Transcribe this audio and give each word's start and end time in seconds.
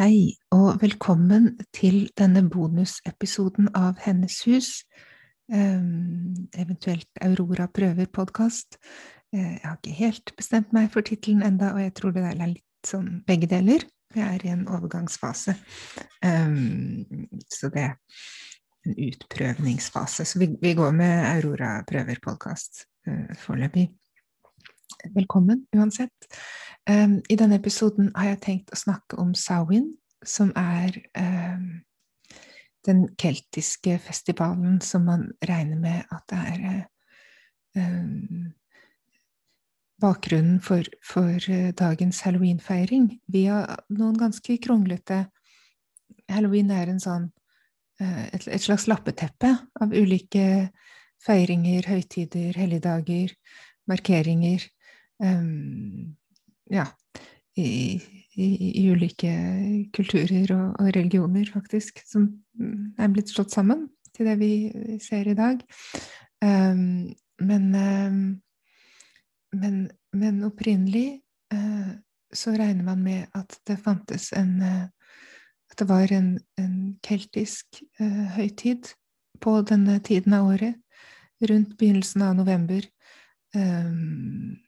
Hei, 0.00 0.38
og 0.48 0.78
velkommen 0.80 1.58
til 1.76 2.06
denne 2.16 2.40
bonusepisoden 2.48 3.66
av 3.76 3.98
Hennes 4.00 4.38
hus, 4.48 4.68
ehm, 5.52 6.46
eventuelt 6.56 7.20
Aurora 7.20 7.66
prøver-podkast. 7.68 8.78
Eh, 9.34 9.60
Jeg 9.60 9.60
har 9.62 9.76
ikke 9.76 9.98
helt 9.98 10.32
bestemt 10.36 10.72
meg 10.72 10.90
for 10.90 11.02
tittelen 11.02 11.42
enda, 11.42 11.74
og 11.74 11.80
jeg 11.80 11.94
tror 11.94 12.10
det 12.12 12.22
er 12.22 12.46
litt 12.46 12.64
sånn 12.82 13.22
begge 13.26 13.46
deler. 13.46 13.84
Jeg 14.14 14.34
er 14.34 14.46
i 14.46 14.48
en 14.48 14.66
overgangsfase, 14.68 15.54
Ehm, 16.22 17.04
så 17.50 17.68
det 17.68 17.82
er 17.82 17.96
en 18.86 18.94
utprøvningsfase. 18.94 20.24
Så 20.24 20.38
vi, 20.38 20.74
går 20.74 20.92
med 20.92 21.44
Aurora 21.44 21.84
prøver-podkast 21.84 22.86
foreløpig. 23.36 23.90
Velkommen 25.14 25.66
uansett. 25.76 26.26
Um, 26.90 27.20
I 27.30 27.36
denne 27.38 27.58
episoden 27.60 28.08
har 28.16 28.32
jeg 28.32 28.40
tenkt 28.44 28.72
å 28.74 28.78
snakke 28.78 29.18
om 29.20 29.34
Samhain, 29.36 29.92
som 30.26 30.50
er 30.58 30.96
um, 31.14 31.82
den 32.88 33.04
keltiske 33.20 33.98
festivalen 34.02 34.80
som 34.82 35.04
man 35.06 35.28
regner 35.46 35.78
med 35.78 36.10
at 36.10 36.24
det 36.32 36.40
er 36.50 36.64
um, 37.78 38.48
bakgrunnen 40.02 40.58
for, 40.64 40.88
for 41.04 41.36
uh, 41.52 41.70
dagens 41.78 42.22
halloweenfeiring. 42.26 43.10
har 43.36 43.84
noen 43.92 44.18
ganske 44.18 44.58
kronglete 44.64 45.26
Halloween 46.30 46.70
er 46.74 46.90
en 46.90 47.02
sånn 47.02 47.28
uh, 48.00 48.24
et, 48.32 48.48
et 48.48 48.62
slags 48.62 48.88
lappeteppe 48.90 49.52
av 49.82 49.94
ulike 49.94 50.70
feiringer, 51.22 51.86
høytider, 51.86 52.56
helligdager, 52.56 53.36
markeringer. 53.90 54.64
Um, 55.20 56.16
ja, 56.70 56.86
i, 57.56 58.00
i, 58.34 58.46
i, 58.80 58.84
ulike 58.90 59.32
kulturer 59.94 60.52
og, 60.54 60.68
og, 60.78 60.90
religioner, 60.96 61.48
faktisk, 61.52 62.02
som 62.06 62.28
er 62.98 63.10
blitt 63.12 63.32
slått 63.32 63.54
sammen 63.54 63.88
til 64.16 64.30
det 64.30 64.36
vi 64.40 64.52
ser 65.02 65.30
i 65.30 65.36
dag. 65.38 65.62
Um, 66.44 67.10
men, 67.40 67.66
um, 67.74 68.22
men, 69.56 69.82
men, 70.12 70.44
opprinnelig 70.46 71.20
uh, 71.54 71.92
så 72.32 72.54
regner 72.54 72.86
man 72.86 73.02
med 73.04 73.26
at 73.36 73.58
det 73.68 73.80
fantes 73.82 74.30
en 74.36 74.56
uh, 74.62 74.86
At 75.70 75.78
det 75.78 75.86
var 75.86 76.10
en, 76.10 76.32
en 76.58 76.96
keltisk 77.06 77.78
uh, 78.00 78.24
høytid 78.34 78.88
på 79.40 79.52
denne 79.62 80.00
tiden 80.02 80.34
av 80.34 80.48
året, 80.50 80.74
rundt 81.46 81.76
begynnelsen 81.78 82.24
av 82.26 82.34
november. 82.34 82.82
Um, 83.54 84.58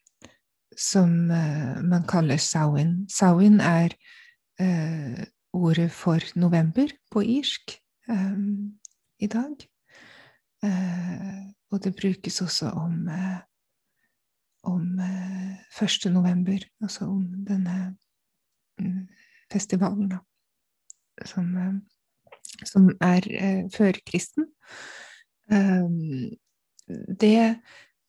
som 0.76 1.30
uh, 1.30 1.82
man 1.84 2.06
kaller 2.08 2.36
Samhain. 2.36 3.06
Samhain 3.08 3.60
er 3.60 3.94
uh, 4.60 5.24
ordet 5.52 5.90
for 5.92 6.18
november 6.36 6.88
på 7.10 7.22
irsk 7.22 7.78
um, 8.08 8.78
i 9.20 9.26
dag. 9.26 9.68
Uh, 10.64 11.52
og 11.70 11.84
det 11.84 11.96
brukes 11.96 12.40
også 12.42 12.68
om, 12.68 13.08
om 14.62 15.00
1. 15.82 16.12
november, 16.12 16.58
altså 16.82 17.04
om 17.04 17.24
denne 17.48 17.96
um, 18.80 19.08
festivalen, 19.52 20.08
da, 20.08 20.18
som, 21.24 21.80
som 22.64 22.90
er 23.00 23.24
førkristen. 23.72 24.44
Det 27.20 27.56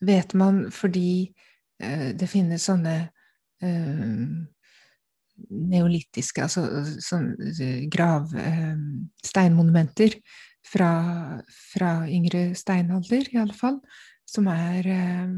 vet 0.01 0.34
man 0.34 0.72
fordi 0.72 1.34
det 1.80 2.28
finnes 2.30 2.64
sånne 2.70 2.96
uh, 3.64 4.26
neolittiske, 5.50 6.46
altså 6.46 6.66
sånne 7.04 7.88
grav... 7.92 8.34
Uh, 8.34 8.78
steinmonumenter 9.24 10.18
fra, 10.68 10.92
fra, 11.74 11.94
yngre 12.12 12.52
steinalder, 12.60 13.30
i 13.32 13.40
alle 13.42 13.56
fall, 13.58 13.80
som 14.30 14.50
er 14.52 14.90
uh, 14.90 15.32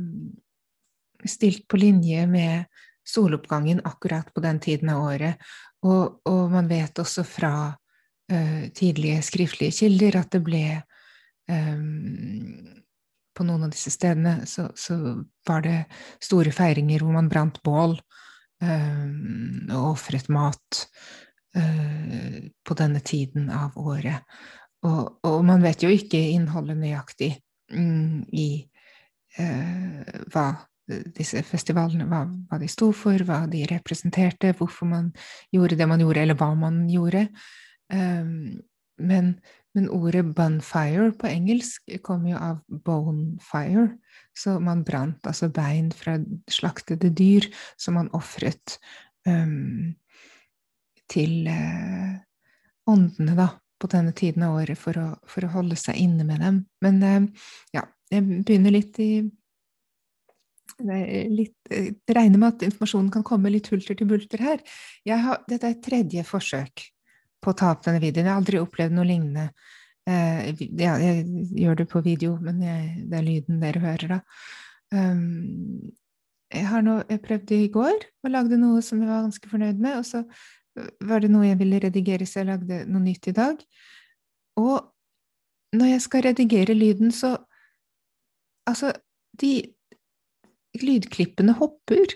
stilt 1.26 1.66
på 1.72 1.80
linje 1.82 2.26
med 2.30 2.82
soloppgangen 3.06 3.84
akkurat 3.86 4.32
på 4.34 4.42
den 4.44 4.60
tiden 4.62 4.92
av 4.94 5.06
året. 5.06 5.42
Og, 5.86 6.22
og 6.26 6.46
man 6.54 6.70
vet 6.70 6.98
også 7.00 7.26
fra 7.28 7.56
tidlige 8.74 9.20
skriftlige 9.22 9.76
kilder 9.84 10.16
at 10.18 10.32
det 10.34 10.40
ble 10.42 10.62
um, 11.46 12.56
på 13.36 13.46
noen 13.48 13.68
av 13.68 13.74
disse 13.74 13.92
stedene 13.94 14.46
så, 14.50 14.70
så, 14.78 14.98
var 15.46 15.62
det 15.66 15.78
store 16.24 16.54
feiringer 16.56 17.04
hvor 17.04 17.14
man 17.14 17.30
brant 17.30 17.62
bål 17.66 17.98
øh, 18.64 19.08
og 19.76 19.90
ofret 19.92 20.30
mat 20.34 20.86
øh, 21.58 22.40
på 22.66 22.78
denne 22.80 23.02
tiden 23.06 23.52
av 23.54 23.76
året. 23.78 24.24
Og, 24.86 25.20
og, 25.26 25.42
man 25.46 25.64
vet 25.66 25.84
jo 25.84 25.92
ikke 25.94 26.22
innholdet 26.36 26.78
nøyaktig 26.80 27.32
mm, 27.74 28.26
i 28.34 28.48
øh, 29.40 30.24
hva 30.34 30.48
disse 30.86 31.42
festivalene, 31.46 32.06
hva, 32.10 32.24
hva, 32.50 32.60
de 32.62 32.70
sto 32.70 32.92
for, 32.96 33.22
hva 33.26 33.44
de 33.50 33.64
representerte, 33.70 34.54
hvorfor 34.58 34.90
man 34.90 35.12
gjorde 35.54 35.78
det 35.80 35.88
man 35.90 36.04
gjorde, 36.04 36.22
eller 36.22 36.38
hva 36.38 36.52
man 36.60 36.84
gjorde. 36.90 37.26
Um, 37.94 38.62
men, 39.02 39.36
men 39.76 39.90
ordet 39.92 40.24
'bonfire' 40.26 41.12
på 41.20 41.28
engelsk 41.28 41.98
kommer 42.04 42.32
jo 42.32 42.38
av 42.38 42.62
'bonefire', 42.72 43.98
så 44.36 44.60
man 44.60 44.84
brant 44.88 45.28
altså 45.28 45.50
bein 45.50 45.92
fra 45.92 46.18
slaktede 46.48 47.12
dyr 47.12 47.48
som 47.78 48.00
man 48.00 48.10
ofret 48.14 48.80
um, 49.28 49.96
til 51.12 51.48
uh, 51.52 52.16
åndene, 52.88 53.36
da, 53.36 53.50
på 53.80 53.92
denne 53.92 54.16
tiden 54.16 54.44
av 54.48 54.62
året 54.62 54.80
for 54.80 54.98
å, 54.98 55.08
for 55.28 55.46
å 55.46 55.54
holde 55.58 55.76
seg 55.76 56.00
inne 56.00 56.24
med 56.24 56.40
dem. 56.40 56.64
Men 56.82 57.04
uh, 57.04 57.50
ja, 57.76 57.84
jeg 58.12 58.44
begynner 58.46 58.80
litt 58.80 59.00
i 59.00 59.12
Litt, 60.76 61.54
jeg 61.72 61.94
regner 62.12 62.40
med 62.42 62.50
at 62.50 62.64
informasjonen 62.66 63.12
kan 63.14 63.24
komme 63.24 63.48
litt 63.54 63.70
hulter 63.72 63.96
til 63.96 64.10
bulter 64.10 64.42
her. 64.44 64.64
Har, 65.08 65.38
dette 65.48 65.70
er 65.70 65.78
tredje 65.80 66.24
forsøk 66.28 66.84
på 67.46 67.54
å 67.54 67.58
ta 67.58 67.72
opp 67.74 67.86
denne 67.86 68.02
videoen. 68.04 68.26
Jeg 68.26 68.34
har 68.34 68.42
aldri 68.42 68.62
opplevd 68.62 68.98
noe 68.98 69.08
lignende. 69.08 69.50
Eh, 70.10 70.52
ja, 70.82 70.96
jeg 71.02 71.24
gjør 71.62 71.80
det 71.82 71.88
på 71.92 72.02
video, 72.06 72.36
men 72.42 72.62
jeg, 72.66 73.06
det 73.10 73.20
er 73.20 73.26
lyden 73.26 73.62
dere 73.64 73.84
hører, 73.84 74.18
da. 74.18 74.20
Um, 74.94 75.94
jeg 76.54 76.68
har 76.70 76.84
nå 76.86 77.00
jeg 77.10 77.24
prøvde 77.24 77.58
i 77.58 77.72
går 77.74 77.96
og 78.24 78.30
lagde 78.32 78.60
noe 78.62 78.84
som 78.86 79.00
jeg 79.02 79.10
var 79.10 79.24
ganske 79.26 79.50
fornøyd 79.50 79.80
med, 79.82 79.98
og 79.98 80.06
så 80.08 80.22
var 81.08 81.24
det 81.24 81.32
noe 81.34 81.48
jeg 81.48 81.60
ville 81.60 81.80
redigere, 81.82 82.28
så 82.28 82.42
jeg 82.42 82.50
lagde 82.52 82.84
noe 82.92 83.02
nytt 83.02 83.32
i 83.32 83.36
dag. 83.36 83.64
Og 84.62 84.76
når 85.76 85.92
jeg 85.96 86.04
skal 86.06 86.26
redigere 86.30 86.78
lyden, 86.78 87.12
så 87.12 87.38
Altså, 88.66 88.96
de 89.38 89.62
lydklippene 90.82 91.54
hopper 91.60 92.16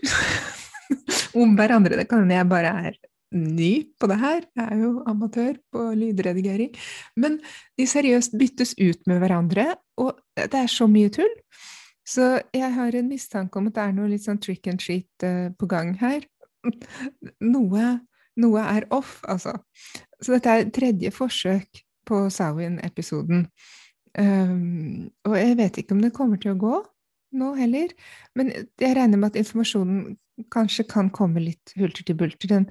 om 1.43 1.51
hverandre. 1.53 1.99
Det 1.99 2.07
kan 2.09 2.23
hende 2.23 2.39
jeg 2.39 2.47
bare 2.49 2.71
er 2.87 2.95
ny 3.35 3.71
på 3.99 4.09
det 4.09 4.17
her, 4.21 4.45
jeg 4.57 4.65
er 4.65 4.79
jo 4.81 4.91
amatør 5.09 5.57
på 5.73 5.83
lydredigering, 5.97 6.71
men 7.19 7.37
de 7.77 7.87
seriøst 7.87 8.37
byttes 8.39 8.73
ut 8.79 9.05
med 9.09 9.21
hverandre, 9.21 9.75
og 10.01 10.17
det 10.37 10.63
er 10.63 10.71
så 10.71 10.87
mye 10.89 11.11
tull. 11.13 11.31
Så 12.09 12.39
jeg 12.55 12.73
har 12.73 12.95
en 12.95 13.09
mistanke 13.09 13.59
om 13.59 13.67
at 13.69 13.75
det 13.75 13.83
er 13.83 13.97
noe 13.97 14.09
litt 14.09 14.25
sånn 14.25 14.41
trick 14.41 14.65
and 14.71 14.81
treat 14.81 15.25
uh, 15.25 15.49
på 15.53 15.69
gang 15.69 15.93
her. 15.99 16.23
Noe, 17.53 17.83
noe, 18.39 18.63
er 18.65 18.87
off, 18.95 19.19
altså. 19.29 19.53
Så 20.19 20.33
dette 20.33 20.55
er 20.55 20.71
tredje 20.75 21.11
forsøk 21.15 21.83
på 22.09 22.23
Sawin-episoden. 22.33 23.45
Um, 24.17 25.05
og 25.27 25.37
jeg 25.37 25.57
vet 25.59 25.79
ikke 25.79 25.95
om 25.95 26.01
det 26.03 26.15
kommer 26.15 26.41
til 26.41 26.55
å 26.55 26.59
gå 26.59 26.79
nå 27.39 27.51
heller, 27.59 27.93
men 28.33 28.49
jeg 28.51 28.95
regner 28.97 29.19
med 29.21 29.29
at 29.29 29.37
informasjonen 29.37 30.17
kanskje 30.51 30.87
kan 30.89 31.11
komme 31.13 31.43
litt 31.43 31.75
hulter 31.77 32.07
til 32.07 32.17
bulter. 32.17 32.49
Den 32.49 32.65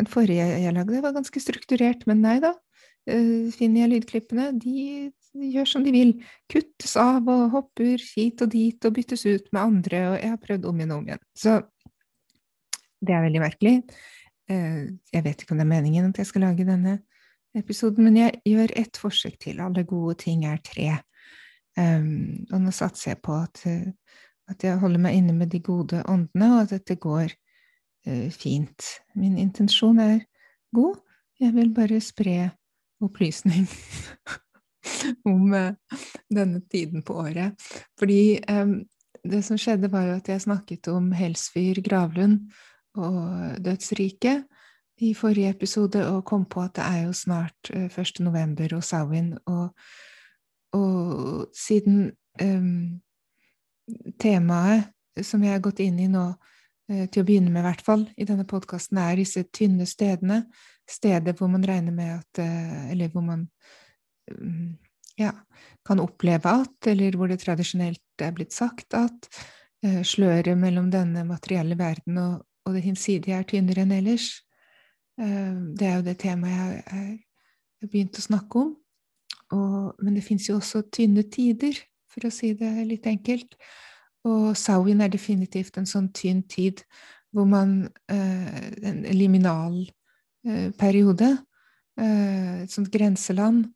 den 0.00 0.10
forrige 0.10 0.46
jeg 0.64 0.74
lagde, 0.76 1.02
var 1.04 1.16
ganske 1.16 1.42
strukturert, 1.42 2.06
men 2.10 2.22
nei 2.24 2.38
da. 2.42 2.54
finner 3.56 3.84
jeg 3.84 3.90
lydklippene. 3.94 4.50
De 4.60 5.10
gjør 5.54 5.68
som 5.68 5.84
de 5.84 5.92
vil. 5.94 6.14
Kuttes 6.50 6.96
av 7.00 7.28
og 7.30 7.50
hopper 7.54 8.02
hit 8.14 8.42
og 8.44 8.50
dit 8.52 8.86
og 8.86 8.96
byttes 8.96 9.26
ut 9.26 9.52
med 9.52 9.60
andre, 9.62 10.00
og 10.12 10.16
jeg 10.18 10.32
har 10.34 10.40
prøvd 10.42 10.66
om 10.70 10.80
igjen 10.80 10.94
og 10.94 11.02
om 11.02 11.10
igjen. 11.10 11.22
Så 11.36 11.60
det 13.00 13.14
er 13.16 13.24
veldig 13.24 13.42
merkelig. 13.42 13.76
Jeg 14.50 15.22
vet 15.24 15.42
ikke 15.42 15.54
om 15.54 15.60
det 15.60 15.66
er 15.66 15.70
meningen 15.70 16.10
at 16.10 16.18
jeg 16.18 16.28
skal 16.28 16.44
lage 16.48 16.66
denne 16.66 16.98
episoden, 17.56 18.06
men 18.06 18.18
jeg 18.18 18.40
gjør 18.46 18.74
ett 18.78 18.98
forsøk 18.98 19.38
til. 19.42 19.60
Alle 19.62 19.84
gode 19.88 20.16
ting 20.22 20.44
er 20.48 20.60
tre. 20.64 20.90
Um, 21.78 22.46
og 22.50 22.64
nå 22.64 22.72
satser 22.74 23.12
jeg 23.12 23.20
på 23.22 23.36
at, 23.38 23.62
at, 24.50 24.64
jeg 24.66 24.80
holder 24.82 25.02
meg 25.02 25.20
inne 25.20 25.36
med 25.38 25.52
de 25.52 25.60
gode 25.62 26.02
åndene, 26.02 26.48
og 26.56 26.64
at 26.64 26.74
dette 26.74 26.98
går 27.00 27.34
fint. 28.32 28.86
Min 29.14 29.38
intensjon 29.38 29.98
er 30.00 30.22
god. 30.74 30.96
Jeg 31.40 31.54
vil 31.54 31.72
bare 31.74 32.00
spre 32.00 32.50
opplysning 33.00 33.66
om 35.32 35.52
uh, 35.52 35.98
denne 36.32 36.60
tiden 36.72 37.04
på 37.04 37.18
året. 37.22 37.60
Fordi 37.98 38.40
det 39.24 39.42
som 39.44 39.58
skjedde, 39.60 39.92
var 39.92 40.08
jo 40.08 40.16
at 40.16 40.28
jeg 40.28 40.46
snakket 40.46 40.88
om 40.88 41.12
Helsfyr 41.12 41.82
Gravlund 41.84 42.50
og 42.96 43.60
dødsriket 43.64 44.44
i 45.00 45.14
forrige 45.14 45.50
episode 45.50 46.02
og 46.10 46.24
kom 46.28 46.44
på 46.44 46.62
at 46.62 46.76
det 46.76 46.84
er 46.84 47.02
jo 47.06 47.12
snart 47.16 47.70
1. 47.72 47.98
Eh, 47.98 48.24
november 48.24 48.76
og 48.76 48.84
Samhain, 48.84 49.38
og, 49.46 49.68
og, 50.72 51.46
siden 51.56 52.10
um, 52.42 53.00
temaet 54.20 54.90
som 55.22 55.42
jeg 55.42 55.56
har 55.56 55.64
gått 55.64 55.80
inn 55.80 55.98
i 55.98 56.08
nå, 56.08 56.26
til 56.90 57.22
å 57.22 57.26
begynne 57.26 57.52
med 57.52 57.62
i 57.62 57.68
hvert 57.68 57.84
fall, 57.86 58.04
i 58.18 58.26
denne 58.26 58.46
podkasten, 58.48 58.98
er 58.98 59.20
disse 59.20 59.44
tynne 59.54 59.86
stedene, 59.86 60.42
steder 60.90 61.36
hvor 61.38 61.50
man 61.52 61.62
regner 61.66 61.94
med 61.94 62.16
at 62.16 62.40
uh, 62.42 62.90
Eller 62.90 63.12
hvor 63.12 63.22
man 63.22 63.44
um, 64.32 64.72
ja, 65.20 65.30
kan 65.86 66.02
oppleve 66.02 66.50
at, 66.64 66.90
eller 66.90 67.14
hvor 67.14 67.30
det 67.30 67.38
tradisjonelt 67.44 68.24
er 68.24 68.34
blitt 68.34 68.56
sagt 68.56 68.96
at 68.98 69.28
uh, 69.86 70.02
sløret 70.02 70.58
mellom 70.58 70.90
denne 70.90 71.22
materielle 71.28 71.78
verden 71.78 72.18
og, 72.18 72.40
og 72.66 72.74
det 72.74 72.82
hinsidige 72.88 73.38
er 73.38 73.46
tynnere 73.48 73.86
enn 73.86 73.94
ellers. 73.94 74.32
Eh, 75.20 75.54
det 75.76 75.86
er 75.86 75.98
jo 75.98 76.06
det 76.06 76.16
temaet 76.20 76.54
jeg 76.54 76.84
har 77.80 77.90
begynt 77.90 78.18
å 78.20 78.24
snakke 78.24 78.64
om. 78.64 78.74
Og, 79.56 80.02
men 80.04 80.16
det 80.16 80.24
fins 80.24 80.46
jo 80.48 80.58
også 80.60 80.84
tynne 80.94 81.24
tider, 81.32 81.76
for 82.10 82.26
å 82.26 82.32
si 82.34 82.52
det 82.58 82.70
litt 82.86 83.08
enkelt. 83.10 83.56
Og 84.28 84.56
Sawin 84.56 85.00
er 85.00 85.12
definitivt 85.12 85.78
en 85.80 85.88
sånn 85.88 86.10
tynn 86.16 86.42
tid 86.50 86.84
hvor 87.30 87.46
man 87.46 87.84
eh, 88.10 88.70
En 88.82 89.04
liminal 89.14 89.84
eh, 90.46 90.70
periode. 90.76 91.36
Et 92.00 92.72
sånt 92.72 92.90
grenseland. 92.92 93.66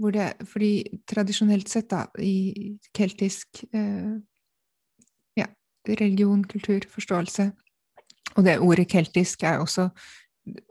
Hvor 0.00 0.12
det, 0.12 0.32
fordi 0.48 1.00
tradisjonelt 1.08 1.68
sett, 1.68 1.90
da, 1.90 2.06
i 2.20 2.76
keltisk 2.96 3.60
ja, 5.36 5.46
religion, 5.88 6.40
kultur, 6.48 6.86
forståelse 6.88 7.50
Og 8.36 8.44
det 8.44 8.58
ordet 8.64 8.86
keltisk 8.88 9.44
er 9.44 9.60
også 9.60 9.90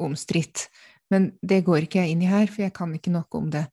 omstridt. 0.02 0.68
Men 1.10 1.32
det 1.42 1.64
går 1.66 1.86
ikke 1.86 2.04
jeg 2.04 2.14
inn 2.14 2.24
i 2.24 2.30
her, 2.30 2.50
for 2.52 2.66
jeg 2.66 2.74
kan 2.78 2.94
ikke 2.96 3.14
nok 3.14 3.36
om 3.40 3.50
det. 3.54 3.66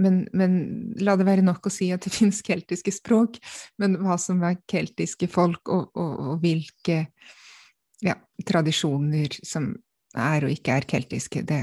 Men, 0.00 0.24
men 0.34 0.54
la 1.02 1.14
det 1.18 1.26
være 1.26 1.44
nok 1.46 1.66
å 1.66 1.72
si 1.72 1.90
at 1.94 2.06
det 2.06 2.14
finnes 2.18 2.42
keltiske 2.46 2.94
språk, 2.94 3.38
men 3.82 3.98
hva 4.02 4.18
som 4.20 4.42
er 4.46 4.60
keltiske 4.70 5.28
folk, 5.30 5.62
og, 5.68 5.90
og, 5.94 6.14
og 6.30 6.44
hvilke 6.44 7.04
ja, 8.04 8.16
tradisjoner 8.46 9.38
som 9.46 9.72
er 10.14 10.46
og 10.46 10.54
ikke 10.54 10.78
er 10.78 10.88
keltiske, 10.90 11.42
det 11.46 11.62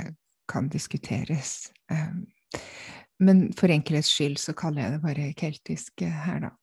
kan 0.51 0.67
diskuteres. 0.71 1.71
Um, 1.91 2.25
men 3.21 3.45
for 3.55 3.71
enkelhets 3.71 4.11
skyld 4.11 4.39
så 4.41 4.55
kaller 4.57 4.83
jeg 4.83 4.95
det 4.95 5.03
bare 5.05 5.31
keltisk 5.37 6.03
her, 6.03 6.47
da. 6.47 6.55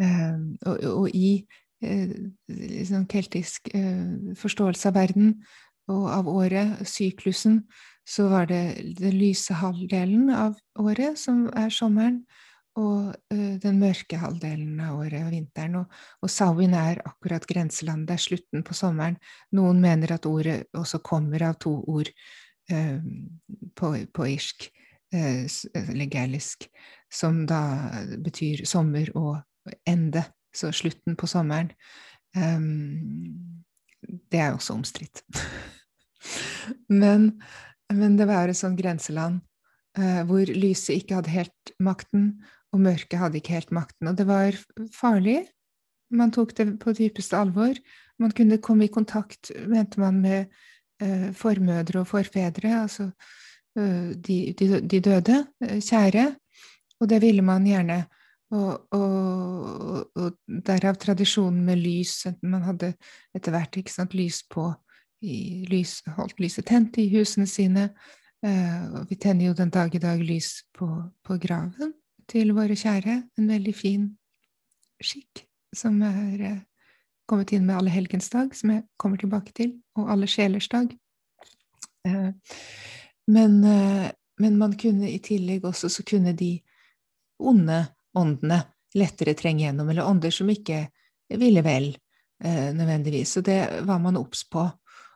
Um, 0.00 0.54
og, 0.64 0.78
og, 0.88 1.08
i 1.14 1.42
uh, 1.84 2.14
liksom 2.48 3.06
keltisk 3.10 3.68
uh, 3.74 4.32
forståelse 4.38 4.88
av 4.88 4.96
verden 4.96 5.34
og 5.90 6.06
av 6.12 6.28
året, 6.30 6.82
syklusen, 6.88 7.62
så 8.08 8.28
var 8.28 8.48
det 8.50 8.62
den 8.98 9.14
lyse 9.18 9.54
halvdelen 9.54 10.30
av 10.34 10.56
året, 10.78 11.18
som 11.18 11.46
er 11.56 11.70
sommeren, 11.74 12.22
og 12.78 13.12
uh, 13.34 13.54
den 13.60 13.80
mørke 13.82 14.16
halvdelen 14.16 14.80
av 14.80 15.02
året, 15.02 15.26
vinteren. 15.30 15.82
Og, 15.82 15.98
og 16.24 16.32
Sawin 16.32 16.74
er 16.78 17.02
akkurat 17.04 17.46
grenselandet, 17.48 18.08
det 18.08 18.16
er 18.16 18.26
slutten 18.26 18.64
på 18.66 18.76
sommeren. 18.76 19.18
Noen 19.52 19.82
mener 19.82 20.14
at 20.16 20.28
ordet 20.28 20.62
også 20.72 21.02
kommer 21.04 21.44
av 21.50 21.58
to 21.62 21.74
ord 21.90 22.08
uh, 22.72 22.98
på, 23.76 23.92
på, 24.14 24.28
irsk, 24.32 24.70
uh, 25.14 25.44
eller 25.82 26.38
som 27.12 27.44
da 27.46 27.62
betyr 28.24 28.64
sommer 28.64 29.12
og 29.14 29.42
ende, 29.86 30.24
så 30.54 30.72
slutten 30.72 31.16
på 31.16 31.28
sommeren. 31.28 31.70
Um, 32.36 33.62
det 34.02 34.40
er 34.40 34.54
også 34.54 34.76
omstridt. 34.76 35.22
men, 37.02 37.30
men, 37.92 38.18
det 38.18 38.28
var 38.30 38.48
et 38.48 38.58
sånt 38.58 38.78
grenseland 38.80 39.40
eh, 39.98 40.22
hvor 40.28 40.48
lyset 40.48 40.98
ikke 40.98 41.20
hadde 41.20 41.34
helt 41.34 41.74
makten, 41.82 42.32
og 42.72 42.84
mørket 42.86 43.20
hadde 43.20 43.40
ikke 43.40 43.56
helt 43.58 43.74
makten. 43.74 44.08
Og 44.08 44.16
det 44.18 44.26
var 44.28 44.56
farlig. 44.96 45.42
Man 46.12 46.32
tok 46.32 46.54
det 46.56 46.66
på 46.80 46.94
dypeste 46.96 47.36
alvor. 47.36 47.76
Man 48.20 48.32
kunne 48.36 48.60
komme 48.64 48.86
i 48.86 48.92
kontakt, 48.92 49.52
mente 49.68 50.00
man, 50.00 50.20
med 50.24 50.52
eh, 51.02 51.30
formødre 51.36 52.02
og 52.02 52.08
forfedre, 52.08 52.74
altså 52.82 53.10
eh, 53.76 54.12
de, 54.16 54.38
de, 54.58 54.80
de, 54.80 55.00
døde, 55.00 55.44
kjære. 55.60 56.30
Og 57.00 57.08
det 57.10 57.20
ville 57.22 57.42
man 57.44 57.66
gjerne. 57.66 58.04
Og, 58.52 58.72
og, 58.92 60.08
og, 60.16 60.34
derav 60.66 60.98
tradisjonen 61.00 61.62
med 61.64 61.80
lys. 61.80 62.26
Man 62.42 62.64
hadde 62.66 62.92
etter 63.32 63.54
hvert 63.54 63.78
ikke 63.80 63.94
sant, 63.94 64.12
lys 64.16 64.42
på, 64.52 64.66
lys, 65.70 66.00
holdt 66.18 66.42
lyset 66.42 66.66
tent 66.68 66.98
i 67.00 67.08
husene 67.14 67.48
sine. 67.48 67.88
Uh, 68.42 68.98
og 68.98 69.10
vi 69.10 69.16
tenner 69.22 69.46
jo 69.46 69.54
den 69.54 69.70
dag 69.70 69.94
i 69.94 70.00
dag 70.02 70.18
lys 70.18 70.64
på, 70.74 70.88
på, 71.22 71.36
graven 71.38 71.92
til 72.28 72.50
våre 72.56 72.74
kjære. 72.74 73.20
En 73.38 73.48
veldig 73.48 73.74
fin 73.74 74.08
skikk 75.02 75.44
som 75.76 76.00
er 76.02 76.42
uh, 76.42 76.58
kommet 77.30 77.54
inn 77.54 77.64
med 77.68 77.78
alle 77.78 77.94
helgens 77.94 78.28
dag, 78.34 78.50
som 78.58 78.74
jeg 78.74 78.82
kommer 78.98 79.22
tilbake 79.22 79.54
til, 79.54 79.76
og 79.94 80.10
alle 80.10 80.26
sjelers 80.26 80.68
dag. 80.68 80.90
Uh, 82.08 82.34
men, 83.30 83.60
men, 84.42 84.56
man 84.58 84.72
kunne 84.74 85.06
i 85.06 85.20
tillegg 85.22 85.62
også 85.64 85.86
så 85.88 86.02
kunne 86.02 86.32
de 86.34 86.56
onde 87.38 87.84
åndene 88.18 88.62
lettere 88.98 89.34
trenge 89.34 89.64
gjennom, 89.64 89.88
eller 89.88 90.06
ånder 90.06 90.32
som 90.34 90.50
ikke 90.52 90.84
ville 91.38 91.62
vel, 91.64 91.96
eh, 92.44 92.70
nødvendigvis. 92.76 93.36
Og 93.40 93.44
det 93.44 93.60
var 93.88 93.98
man 93.98 94.20
obs 94.20 94.44
på. 94.48 94.66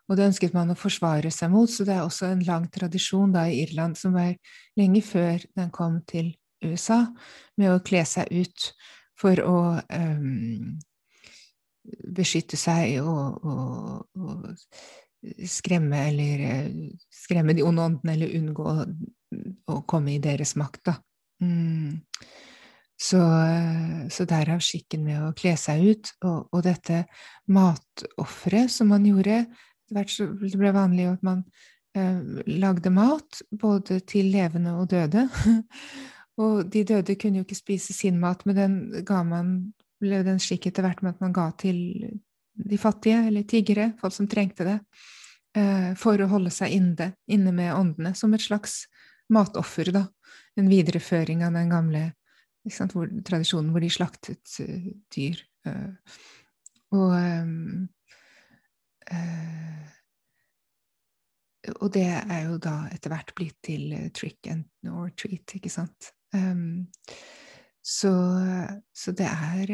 Og 0.07 0.17
det 0.17 0.29
ønsket 0.31 0.55
man 0.55 0.71
å 0.71 0.79
forsvare 0.79 1.31
seg 1.35 1.51
mot, 1.51 1.71
så 1.71 1.85
det 1.85 1.97
er 1.97 2.05
også 2.05 2.31
en 2.31 2.45
lang 2.47 2.69
tradisjon 2.71 3.33
da 3.35 3.47
i 3.51 3.63
Irland, 3.65 3.99
som 3.99 4.15
var 4.15 4.37
lenge 4.79 5.03
før 5.03 5.43
den 5.59 5.71
kom 5.75 6.01
til 6.07 6.37
USA, 6.65 7.03
med 7.59 7.73
å 7.73 7.83
kle 7.85 8.05
seg 8.07 8.31
ut 8.31 8.71
for 9.19 9.41
å 9.43 9.59
eh, 9.83 10.29
beskytte 12.17 12.57
seg 12.57 13.01
og, 13.03 13.45
og, 13.45 14.07
og 14.17 14.47
skremme 15.51 16.07
eller 16.09 16.71
skremme 17.13 17.55
de 17.57 17.65
onde 17.67 17.83
åndene, 17.91 18.15
eller 18.15 18.37
unngå 18.39 18.75
å 19.67 19.81
komme 19.91 20.15
i 20.15 20.23
deres 20.23 20.55
makt, 20.59 20.85
da. 20.87 20.97
Mm. 21.43 21.99
Så, 22.97 23.21
så 24.09 24.25
derav 24.25 24.63
skikken 24.65 25.03
med 25.05 25.21
å 25.21 25.35
kle 25.37 25.53
seg 25.61 25.83
ut, 25.85 26.13
og, 26.25 26.47
og 26.49 26.63
dette 26.65 27.03
matofferet 27.53 28.73
som 28.73 28.89
man 28.89 29.05
gjorde. 29.05 29.43
Det 29.93 30.57
ble 30.57 30.73
vanlig 30.73 31.11
at 31.11 31.27
man 31.27 31.43
eh, 31.97 32.23
lagde 32.57 32.93
mat, 32.95 33.43
både 33.53 34.01
til 34.09 34.31
levende 34.33 34.73
og 34.81 34.89
døde. 34.95 35.27
og 36.43 36.65
de 36.73 36.87
døde 36.89 37.19
kunne 37.21 37.43
jo 37.43 37.47
ikke 37.47 37.61
spise 37.61 37.97
sin 37.97 38.17
mat, 38.23 38.47
men 38.49 38.57
den 38.57 38.79
ga 39.07 39.21
man, 39.29 39.59
ble 40.01 40.25
den 40.25 40.41
skikk 40.43 40.71
etter 40.71 40.85
hvert 40.85 41.05
med 41.05 41.17
at 41.17 41.23
man 41.25 41.37
ga 41.37 41.51
til 41.61 41.79
de 42.57 42.81
fattige, 42.81 43.27
eller 43.29 43.45
tiggere, 43.49 43.91
folk 44.01 44.15
som 44.17 44.29
trengte 44.29 44.65
det, 44.65 44.79
eh, 45.57 45.93
for 46.01 46.21
å 46.21 46.33
holde 46.33 46.53
seg 46.55 46.73
inne, 46.81 47.13
inne 47.29 47.53
med 47.53 47.75
åndene, 47.77 48.17
som 48.17 48.35
et 48.35 48.45
slags 48.45 48.87
matoffer, 49.33 49.93
da. 49.93 50.07
En 50.57 50.71
videreføring 50.73 51.43
av 51.45 51.53
den 51.53 51.69
gamle 51.69 52.07
hvor, 52.93 53.11
tradisjonen 53.27 53.71
hvor 53.75 53.85
de 53.85 53.91
slaktet 53.93 54.57
uh, 54.63 54.89
dyr. 55.15 55.43
Uh, 55.67 55.95
og 56.97 57.13
um, 57.15 57.87
og 61.81 61.93
det 61.95 62.07
er 62.07 62.41
jo 62.47 62.57
da 62.63 62.89
etter 62.95 63.11
hvert 63.11 63.31
blitt 63.39 63.57
til 63.67 63.93
trick 64.15 64.49
and 64.51 64.67
or 64.91 65.13
treat, 65.19 65.55
ikke 65.55 65.71
sant. 65.71 66.11
Um, 66.35 66.87
så, 67.83 68.11
så, 68.95 69.15
det 69.15 69.27
er 69.31 69.73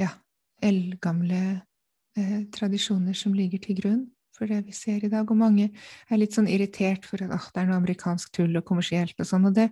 ja, 0.00 0.08
eldgamle 0.64 1.60
tradisjoner 2.52 3.16
som 3.16 3.36
ligger 3.36 3.60
til 3.64 3.80
grunn. 3.80 4.06
for 4.32 4.48
det 4.48 4.62
vi 4.66 4.72
ser 4.72 5.04
i 5.04 5.10
dag. 5.12 5.28
Og 5.28 5.36
mange 5.36 5.68
er 6.08 6.20
litt 6.20 6.32
sånn 6.32 6.48
irritert 6.48 7.04
for 7.04 7.20
at 7.20 7.50
det 7.52 7.60
er 7.60 7.68
noe 7.68 7.76
amerikansk 7.76 8.32
tull 8.32 8.56
og 8.56 8.64
kommersielt 8.64 9.18
og 9.20 9.28
sånn. 9.28 9.44
Og 9.50 9.54
det, 9.56 9.68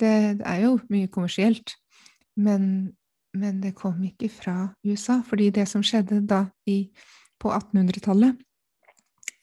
det, 0.00 0.40
er 0.46 0.62
jo 0.64 0.78
mye 0.92 1.08
kommersielt, 1.12 1.74
men, 2.36 2.94
men, 3.34 3.60
det 3.62 3.74
kom 3.78 4.02
ikke 4.04 4.30
fra 4.32 4.56
USA. 4.86 5.20
Fordi 5.26 5.50
det 5.54 5.66
som 5.68 5.82
skjedde 5.82 6.20
da 6.28 6.44
i, 6.66 6.84
på 7.40 7.50
1800-tallet, 7.50 8.38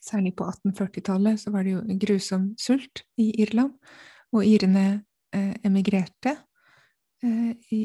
særlig 0.06 0.36
på 0.38 0.48
1840-tallet, 0.52 1.40
så 1.42 1.52
var 1.52 1.66
det 1.66 1.76
jo 1.76 2.00
grusom 2.06 2.52
sult 2.62 3.04
i 3.18 3.32
Irland. 3.42 3.74
Og 4.36 4.46
irene 4.46 4.86
eh, 5.34 5.54
emigrerte, 5.66 6.36
eh, 7.24 7.52
i, 7.72 7.82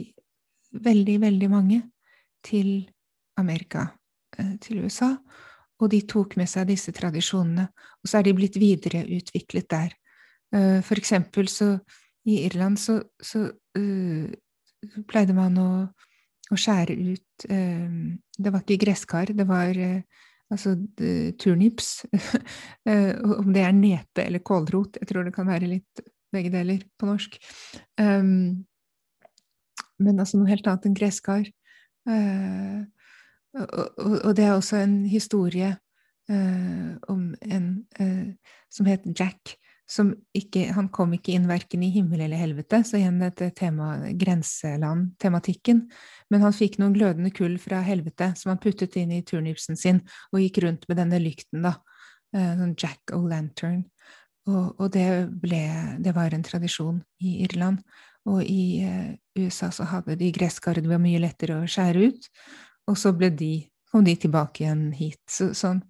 veldig, 0.72 1.20
veldig 1.20 1.50
mange, 1.50 1.82
til 2.44 2.90
Amerika, 3.36 3.86
eh, 4.38 4.56
til 4.60 4.84
USA. 4.84 5.14
Og 5.80 5.90
de 5.90 6.02
tok 6.08 6.36
med 6.36 6.48
seg 6.50 6.68
disse 6.68 6.92
tradisjonene, 6.92 7.66
og 8.02 8.08
så 8.08 8.20
er 8.20 8.28
de 8.28 8.36
blitt 8.36 8.58
videreutviklet 8.60 9.70
der. 9.70 9.96
Uh, 10.50 10.80
for 10.82 10.98
eksempel 10.98 11.46
så 11.46 11.76
i 12.30 12.44
Irland 12.46 12.80
så, 12.80 13.00
så 13.22 13.46
uh, 13.50 14.94
pleide 15.10 15.36
man 15.36 15.58
å, 15.60 15.70
å 16.50 16.58
skjære 16.58 16.96
ut 16.96 17.46
uh, 17.50 18.00
Det 18.38 18.54
var 18.54 18.64
ikke 18.64 18.84
gresskar, 18.86 19.34
det 19.36 19.46
var 19.48 19.76
altså 20.50 20.72
turnips. 21.38 22.00
om 23.40 23.52
det 23.54 23.62
er 23.62 23.76
nepe 23.76 24.24
eller 24.24 24.42
kålrot. 24.42 24.96
Jeg 24.98 25.10
tror 25.10 25.28
det 25.28 25.34
kan 25.36 25.46
være 25.46 25.68
litt 25.70 26.02
begge 26.34 26.52
deler 26.52 26.82
på 26.98 27.08
norsk. 27.08 27.36
Um, 28.00 28.66
men 30.00 30.20
altså 30.20 30.40
noe 30.40 30.50
helt 30.50 30.66
annet 30.70 30.88
enn 30.88 30.96
gresskar. 30.96 31.44
Uh, 32.08 32.86
og, 33.58 33.98
og, 33.98 34.32
det 34.38 34.46
er 34.46 34.54
også 34.54 34.80
en 34.80 35.00
historie 35.10 35.72
uh, 36.30 36.92
om 37.10 37.32
en 37.42 37.70
uh, 38.00 38.54
som 38.72 38.88
het 38.88 39.06
Jack. 39.10 39.56
Ikke, 40.36 40.68
han 40.76 40.88
kom 40.94 41.14
ikke 41.16 41.32
inn 41.34 41.48
verken 41.50 41.82
i 41.82 41.90
himmel 41.90 42.22
eller 42.22 42.38
helvete, 42.38 42.82
så 42.86 42.98
igjen 43.00 43.18
dette 43.22 43.50
tema, 43.58 43.96
grenseland-tematikken. 44.18 45.80
Men 46.30 46.44
han 46.46 46.54
fikk 46.54 46.78
noen 46.78 46.94
glødende 46.94 47.32
kull 47.34 47.56
fra 47.58 47.80
helvete 47.82 48.30
som 48.38 48.52
han 48.52 48.60
puttet 48.62 48.94
inn 49.00 49.10
i 49.16 49.24
turnipsen 49.26 49.78
sin, 49.78 50.02
og 50.30 50.44
gikk 50.44 50.60
rundt 50.64 50.86
med 50.88 51.00
denne 51.02 51.18
lykten, 51.22 51.64
da. 51.66 51.78
Uh, 52.30 52.52
sånn 52.60 52.76
Jack 52.78 53.10
O'-lantern. 53.16 53.82
Og, 54.46 54.76
og, 54.78 54.86
det 54.94 55.26
ble 55.42 55.64
Det 56.00 56.14
var 56.16 56.32
en 56.34 56.46
tradisjon 56.46 57.02
i 57.26 57.40
Irland. 57.44 57.82
Og 58.30 58.44
i 58.44 58.84
USA 59.38 59.70
så 59.72 59.86
hadde 59.88 60.16
de 60.20 60.30
gresskar, 60.34 60.78
det 60.78 60.90
var 60.90 61.00
mye 61.02 61.20
lettere 61.22 61.58
å 61.58 61.68
skjære 61.68 62.10
ut. 62.10 62.28
Og 62.90 62.98
så 62.98 63.12
ble 63.16 63.30
de, 63.34 63.52
kom 63.90 64.04
de 64.06 64.14
tilbake 64.18 64.64
igjen 64.64 64.90
hit. 64.96 65.22
Så, 65.30 65.50
sånn 65.56 65.82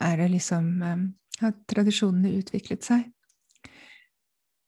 er 0.00 0.16
det 0.20 0.30
liksom 0.32 0.70
um, 0.82 1.08
Har 1.42 1.56
tradisjonene 1.66 2.36
utviklet 2.38 2.84
seg. 2.86 3.08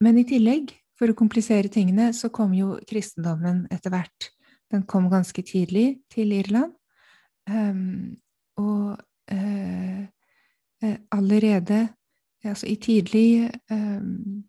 Men 0.05 0.21
i 0.21 0.27
tillegg, 0.29 0.73
for 0.99 1.11
å 1.11 1.17
komplisere 1.19 1.71
tingene, 1.73 2.13
så 2.15 2.31
kom 2.35 2.55
jo 2.55 2.77
kristendommen 2.89 3.65
etter 3.75 3.95
hvert. 3.95 4.31
Den 4.73 4.85
kom 4.91 5.09
ganske 5.13 5.43
tidlig 5.47 6.01
til 6.13 6.35
Irland. 6.37 6.75
Um, 7.49 8.15
og 8.61 9.01
uh, 9.33 10.05
allerede 11.13 11.81
altså 12.45 12.69
i 12.71 12.79
tidlig 12.81 13.51
um, 13.71 14.45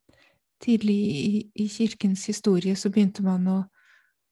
Tidlig 0.65 0.95
i, 0.95 1.39
i, 1.61 1.65
kirkens 1.69 2.23
historie 2.25 2.77
så 2.79 2.87
begynte 2.89 3.21
man 3.21 3.43
å, 3.51 3.57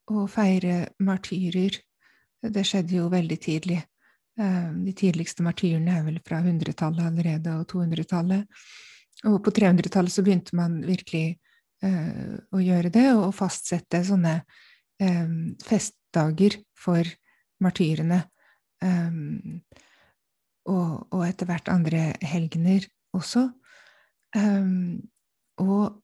å 0.08 0.22
feire 0.32 0.88
martyrer 1.04 1.76
det 2.52 2.64
skjedde 2.68 2.98
jo 2.98 3.10
veldig 3.12 3.38
tidlig. 3.40 3.80
Eh, 4.40 4.72
de 4.86 4.94
tidligste 4.98 5.44
martyrene 5.46 6.00
er 6.00 6.08
vel 6.08 6.20
fra 6.26 6.42
100-tallet 6.42 7.06
allerede, 7.06 7.56
og 7.60 7.68
200-tallet. 7.72 8.48
Og 9.30 9.40
på 9.46 9.54
300-tallet 9.56 10.12
så 10.12 10.24
begynte 10.26 10.56
man 10.58 10.82
virkelig 10.86 11.38
eh, 11.86 12.36
å 12.52 12.62
gjøre 12.62 12.92
det, 12.94 13.08
og 13.16 13.36
fastsette 13.38 14.04
sånne 14.08 14.36
eh, 15.04 15.34
festdager 15.64 16.60
for 16.76 17.08
martyrene. 17.64 18.24
Um, 18.84 19.62
og, 20.68 21.08
og, 21.12 21.22
etter 21.24 21.48
hvert 21.48 21.70
andre 21.72 22.10
helgener 22.24 22.84
også. 23.16 23.46
Um, 24.36 25.04
og 25.62 26.02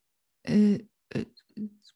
uh, 0.47 0.77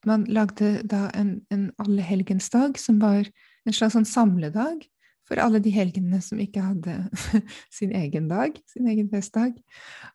man 0.04 0.26
lagde 0.28 0.82
da 0.90 1.06
en, 1.16 1.38
en 1.54 1.70
allehelgensdag 1.80 2.76
som 2.82 3.00
var 3.00 3.30
en 3.64 3.76
slags 3.76 3.96
sånn 3.96 4.08
samledag 4.08 4.84
for 5.28 5.40
alle 5.40 5.62
de 5.64 5.72
helgenene 5.74 6.20
som 6.24 6.40
ikke 6.42 6.64
hadde 6.64 6.98
sin 7.78 7.94
egen 7.96 8.28
dag, 8.32 8.58
sin 8.70 8.90
egen 8.92 9.10
festdag. 9.12 9.56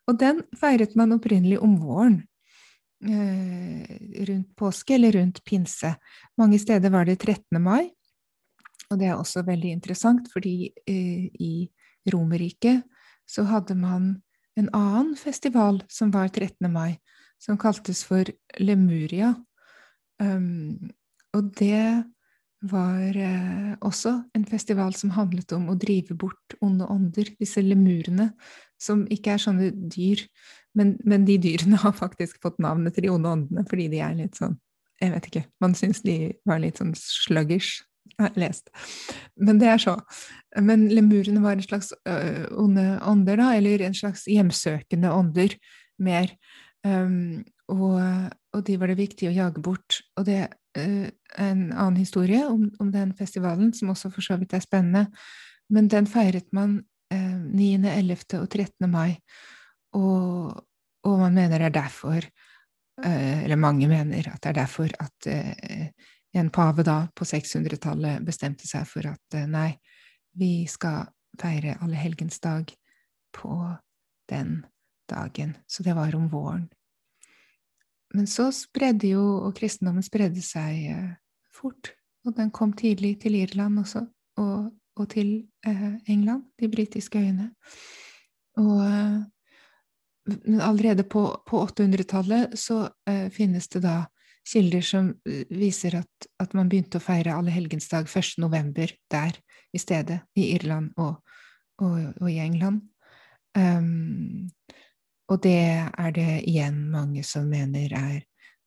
Og 0.08 0.18
den 0.20 0.42
feiret 0.58 0.96
man 0.98 1.14
opprinnelig 1.16 1.60
om 1.64 1.78
våren. 1.80 2.22
Eh, 2.98 3.98
rundt 4.28 4.56
påske 4.58 4.96
eller 4.96 5.12
rundt 5.20 5.44
pinse. 5.46 5.94
Mange 6.38 6.58
steder 6.58 6.90
var 6.90 7.06
det 7.06 7.20
13. 7.20 7.62
mai. 7.62 7.90
Og 8.90 8.98
det 8.98 9.10
er 9.10 9.18
også 9.18 9.44
veldig 9.46 9.70
interessant, 9.76 10.30
fordi 10.32 10.72
eh, 10.88 11.28
i 11.38 11.68
Romerriket 12.12 12.82
så 13.28 13.44
hadde 13.48 13.76
man 13.76 14.16
en 14.58 14.70
annen 14.74 15.14
festival 15.16 15.82
som 15.92 16.10
var 16.10 16.32
13. 16.32 16.66
mai, 16.72 16.98
som 17.38 17.58
kaltes 17.60 18.02
for 18.08 18.26
Lemuria. 18.58 19.34
Um, 20.18 20.90
og 21.36 21.52
det 21.60 22.04
var 22.66 23.16
eh, 23.16 23.74
også 23.86 24.14
en 24.34 24.44
festival 24.48 24.94
som 24.98 25.12
handlet 25.14 25.52
om 25.54 25.68
å 25.70 25.76
drive 25.78 26.16
bort 26.18 26.56
onde 26.64 26.88
ånder, 26.90 27.30
disse 27.38 27.62
lemurene, 27.62 28.32
som 28.80 29.04
ikke 29.12 29.36
er 29.36 29.42
sånne 29.42 29.68
dyr, 29.92 30.24
men, 30.78 30.96
men, 31.06 31.26
de 31.26 31.38
dyrene 31.42 31.78
har 31.84 31.94
faktisk 31.96 32.40
fått 32.42 32.58
navnet 32.62 32.96
til 32.96 33.06
de 33.06 33.12
onde 33.14 33.34
åndene 33.36 33.66
fordi 33.70 33.88
de 33.94 34.02
er 34.04 34.16
litt 34.18 34.38
sånn 34.38 34.58
Jeg 34.98 35.12
vet 35.14 35.26
ikke, 35.30 35.44
man 35.62 35.76
syns 35.78 36.02
de 36.02 36.32
var 36.48 36.58
litt 36.58 36.80
sånn 36.80 36.90
sluggish, 36.98 37.84
har 38.18 38.34
lest. 38.34 38.66
Men 39.38 39.60
det 39.60 39.68
er 39.70 39.78
så. 39.78 39.94
Men 40.58 40.88
lemurene 40.90 41.42
var 41.44 41.54
en 41.54 41.62
slags 41.62 41.92
ø, 42.02 42.16
onde 42.58 42.86
ånder, 43.06 43.38
da, 43.38 43.52
eller 43.54 43.84
en 43.86 43.94
slags 43.94 44.26
hjemsøkende 44.26 45.12
ånder, 45.14 45.54
mer. 46.02 46.32
Um, 46.82 47.44
og, 47.70 48.00
og, 48.54 48.60
de 48.66 48.78
var 48.80 48.90
det 48.90 48.98
viktig 48.98 49.30
å 49.30 49.36
jage 49.36 49.62
bort. 49.62 49.97
Og 50.18 50.26
det 50.26 50.40
uh, 50.78 51.08
en 51.38 51.62
annen 51.72 51.98
historie 52.00 52.44
om, 52.46 52.68
om, 52.80 52.92
den 52.92 53.14
festivalen, 53.16 53.72
som 53.74 53.92
også 53.94 54.10
for 54.14 54.24
så 54.24 54.38
vidt 54.40 54.56
er 54.56 54.64
spennende. 54.64 55.06
Men 55.70 55.90
den 55.90 56.08
feiret 56.10 56.48
man 56.52 56.80
uh, 57.14 57.38
9., 57.44 57.74
11. 57.92 58.40
og 58.40 58.48
13. 58.48 58.90
mai. 58.90 59.18
Og, 59.96 60.54
og 61.06 61.18
man 61.22 61.34
mener 61.34 61.58
det 61.58 61.70
er 61.70 61.76
derfor, 61.80 62.28
uh, 63.04 63.44
eller 63.44 63.56
mange 63.56 63.88
mener 63.88 64.32
at 64.32 64.42
det 64.42 64.52
er 64.52 64.60
derfor 64.64 64.90
at 65.00 65.30
en 66.38 66.50
pave 66.54 66.84
da, 66.84 66.98
på 67.16 67.24
600-tallet, 67.24 68.24
bestemte 68.26 68.68
seg 68.68 68.84
for 68.86 69.06
at 69.08 69.38
nei, 69.48 69.72
vi 70.38 70.68
skal 70.70 71.08
feire 71.40 71.78
allehelgensdag 71.82 72.74
på 73.34 73.54
den 74.30 74.60
dagen. 75.10 75.56
Så 75.66 75.82
det 75.82 75.96
var 75.96 76.14
om 76.14 76.28
våren. 76.28 76.68
Men 78.14 78.26
så 78.26 78.48
spredde 78.54 79.10
jo, 79.12 79.22
og 79.44 79.56
kristendommen 79.58 80.04
spredde 80.04 80.42
seg 80.44 80.84
eh, 80.92 81.08
fort. 81.54 81.92
Og 82.26 82.34
den 82.36 82.52
kom 82.54 82.72
tidlig 82.76 83.18
til 83.22 83.36
Irland 83.38 83.80
også, 83.82 84.04
og, 84.40 84.70
og 84.98 85.08
til 85.12 85.32
eh, 85.66 85.90
England, 86.08 86.46
de 86.60 86.70
britiske 86.72 87.20
øyene. 87.20 87.50
Og 88.58 88.78
eh, 88.84 89.18
allerede 90.60 91.04
på, 91.04 91.24
på 91.46 91.64
800-tallet 91.64 92.56
så 92.58 92.82
finnes 93.32 93.68
det 93.72 93.80
da 93.80 94.02
kilder 94.48 94.84
som 94.84 95.06
viser 95.24 95.96
at, 96.02 96.26
at 96.40 96.52
man 96.56 96.68
begynte 96.68 97.00
å 97.00 97.04
feire 97.04 97.36
allehelgensdag 97.36 98.08
1. 98.08 98.34
november 98.42 98.92
der 99.12 99.38
i 99.72 99.80
stedet, 99.80 100.18
i 100.36 100.50
Irland 100.54 100.92
og, 101.00 101.22
og, 101.80 101.96
og 102.20 102.28
i 102.28 102.38
England. 102.44 102.82
Um, 103.56 104.50
og 105.28 105.42
det 105.44 105.60
er 105.98 106.10
det 106.16 106.42
igjen 106.48 106.88
mange 106.92 107.22
som 107.26 107.48
mener 107.50 107.92
er 107.94 108.20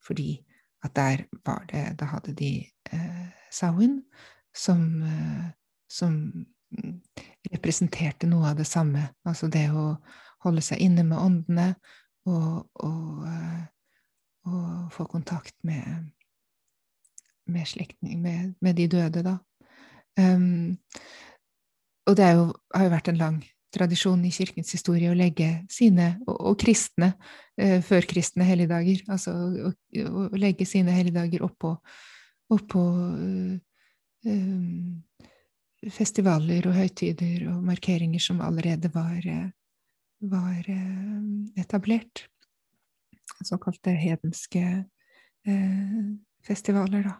fordi 0.06 0.44
at 0.82 0.96
der 0.96 1.24
var 1.46 1.64
det 1.70 1.98
Da 1.98 2.04
hadde 2.04 2.34
de 2.34 2.66
eh, 2.92 3.26
Sawin 3.50 4.02
som, 4.54 5.02
eh, 5.02 5.50
som 5.90 6.46
representerte 7.52 8.26
noe 8.26 8.50
av 8.50 8.56
det 8.56 8.66
samme. 8.66 9.08
Altså 9.24 9.48
det 9.48 9.68
å 9.70 9.96
holde 10.44 10.64
seg 10.64 10.80
inne 10.82 11.04
med 11.06 11.18
åndene 11.18 11.68
og, 12.26 12.68
og, 12.74 13.26
eh, 13.28 13.62
og 14.48 14.92
få 14.92 15.06
kontakt 15.10 15.54
med, 15.62 16.10
med 17.46 17.66
slektning, 17.66 18.22
med, 18.22 18.54
med, 18.60 18.76
de 18.76 18.88
døde, 18.88 19.22
da. 19.22 19.38
Um, 20.18 20.78
og 22.06 22.16
det 22.18 22.32
jo, 22.34 22.48
har 22.74 22.84
jo 22.84 22.92
vært 22.92 23.08
en 23.08 23.20
lang 23.20 23.38
tradisjon 23.72 24.24
i 24.24 24.32
kirkens 24.34 24.72
historie 24.76 25.10
å 25.10 25.16
legge 25.16 25.50
sine, 25.72 26.14
og, 26.26 26.36
og 26.52 26.58
kristne, 26.60 27.12
eh, 27.60 27.80
førkristne 27.84 28.46
helligdager, 28.46 29.04
altså 29.12 29.32
å, 29.32 29.72
å, 29.72 30.26
legge 30.36 30.66
sine 30.68 30.94
helligdager 30.96 31.44
oppå, 31.46 31.72
oppå 32.52 32.82
uh, 32.82 33.56
um, 34.28 35.00
festivaler 35.90 36.68
og 36.68 36.76
høytider 36.76 37.48
og 37.52 37.64
markeringer 37.66 38.22
som 38.22 38.44
allerede 38.44 38.92
var, 38.92 39.24
var 39.24 39.50
var 40.22 40.68
etablert. 41.58 42.26
Såkalte 43.42 43.90
hedenske 43.90 44.84
festivaler, 46.46 47.02
da. 47.02 47.16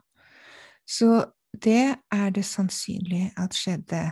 Så 0.87 1.25
det 1.63 1.97
er 2.13 2.31
det 2.31 2.45
sannsynlig 2.47 3.33
at 3.39 3.55
skjedde 3.57 4.03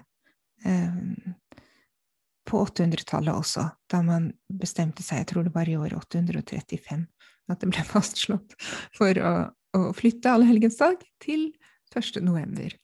på 2.50 2.61
800-tallet 2.66 3.33
også, 3.33 3.69
da 3.90 4.02
man 4.04 4.30
bestemte 4.61 5.04
seg, 5.07 5.23
jeg 5.23 5.30
tror 5.33 5.47
det 5.47 5.54
var 5.54 5.71
i 5.71 5.78
år 5.78 5.97
835, 6.00 7.07
at 7.50 7.62
det 7.62 7.73
ble 7.73 7.87
fastslått 7.95 8.54
for 8.97 9.25
å, 9.25 9.35
å 9.78 9.88
flytte 9.97 10.35
allehelgensdag 10.35 11.02
til 11.23 11.50
1. 11.90 12.21
november 12.23 12.75